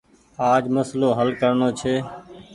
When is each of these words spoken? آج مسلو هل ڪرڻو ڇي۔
آج 0.51 0.63
مسلو 0.75 1.09
هل 1.19 1.29
ڪرڻو 1.41 1.69
ڇي۔ 1.79 1.95